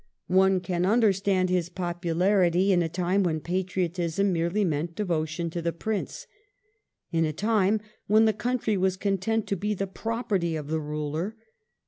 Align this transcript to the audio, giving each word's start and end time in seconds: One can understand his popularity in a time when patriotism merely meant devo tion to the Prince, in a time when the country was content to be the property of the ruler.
One 0.33 0.61
can 0.61 0.83
understand 0.83 1.51
his 1.51 1.69
popularity 1.69 2.71
in 2.71 2.81
a 2.81 2.89
time 2.89 3.21
when 3.21 3.39
patriotism 3.39 4.33
merely 4.33 4.65
meant 4.65 4.95
devo 4.95 5.27
tion 5.27 5.51
to 5.51 5.61
the 5.61 5.71
Prince, 5.71 6.25
in 7.11 7.23
a 7.23 7.31
time 7.31 7.79
when 8.07 8.25
the 8.25 8.33
country 8.33 8.77
was 8.77 8.97
content 8.97 9.45
to 9.45 9.55
be 9.55 9.75
the 9.75 9.85
property 9.85 10.55
of 10.55 10.69
the 10.69 10.79
ruler. 10.79 11.35